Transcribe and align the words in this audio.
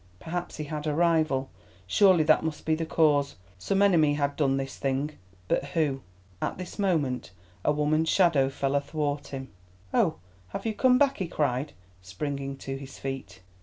Perhaps 0.19 0.57
he 0.57 0.63
had 0.63 0.87
a 0.87 0.95
rival, 0.95 1.51
surely 1.85 2.23
that 2.23 2.43
must 2.43 2.65
be 2.65 2.73
the 2.73 2.87
cause. 2.87 3.35
Some 3.59 3.83
enemy 3.83 4.15
had 4.15 4.35
done 4.35 4.57
this 4.57 4.77
thing. 4.77 5.11
But 5.47 5.63
who? 5.63 6.01
At 6.41 6.57
this 6.57 6.79
moment 6.79 7.29
a 7.63 7.71
woman's 7.71 8.09
shadow 8.09 8.49
fell 8.49 8.73
athwart 8.73 9.27
him. 9.27 9.49
"Oh, 9.93 10.15
have 10.47 10.65
you 10.65 10.73
come 10.73 10.97
back?" 10.97 11.17
he 11.19 11.27
cried, 11.27 11.73
springing 12.01 12.57
to 12.57 12.77
his 12.79 12.97
feet. 12.97 13.41